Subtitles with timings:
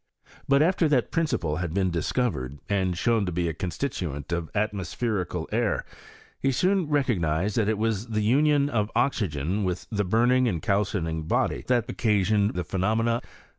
[0.47, 5.47] But alter that principle had been discovered, and shown to be a constituent of atmospherical
[5.51, 5.85] air,
[6.39, 10.59] he soon re cognised that it was the union of oxygen with the burning and
[10.59, 13.21] calcining body that occasioned the phe nomena.